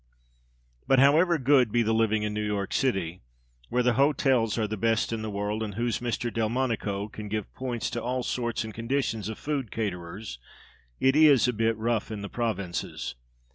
[0.87, 3.21] But however good be the living in New York City
[3.69, 6.33] where the hotels are the best in the world, and whose Mr.
[6.33, 10.39] Delmonico can give points to all sorts and conditions of food caterers
[10.99, 13.13] it is "a bit rough" in the provinces.